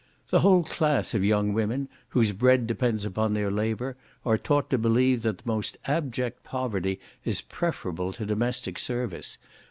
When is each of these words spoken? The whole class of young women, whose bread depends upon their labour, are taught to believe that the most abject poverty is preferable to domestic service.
The 0.29 0.39
whole 0.39 0.63
class 0.63 1.13
of 1.13 1.23
young 1.23 1.53
women, 1.53 1.87
whose 2.09 2.31
bread 2.31 2.65
depends 2.65 3.05
upon 3.05 3.33
their 3.35 3.51
labour, 3.51 3.97
are 4.25 4.35
taught 4.35 4.67
to 4.71 4.79
believe 4.79 5.21
that 5.21 5.37
the 5.37 5.43
most 5.47 5.77
abject 5.85 6.43
poverty 6.43 6.99
is 7.23 7.41
preferable 7.41 8.11
to 8.13 8.25
domestic 8.25 8.79
service. 8.79 9.37